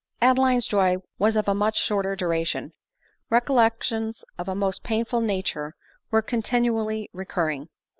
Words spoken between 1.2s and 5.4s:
of a much shorter duration. Re collections of a most painful